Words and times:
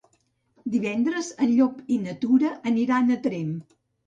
Divendres 0.75 1.29
en 1.47 1.53
Llop 1.59 1.85
i 1.97 1.99
na 2.07 2.17
Tura 2.25 2.51
aniran 2.73 3.15
a 3.15 3.21
Tremp. 3.29 3.55